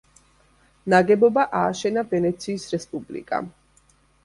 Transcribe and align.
ნაგებობა 0.93 1.43
ააშენა 1.59 2.05
ვენეციის 2.15 2.69
რესპუბლიკამ. 2.75 3.55